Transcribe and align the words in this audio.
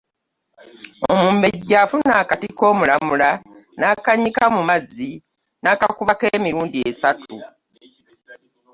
Omumbejja 1.13 1.75
afuna 1.83 2.11
akati 2.21 2.47
k’omulamula 2.57 3.29
n’annyika 3.79 4.43
mu 4.55 4.61
mazzi 4.69 5.11
n’akukubako 5.61 6.23
emirundi 6.37 6.77
esatu. 6.89 7.35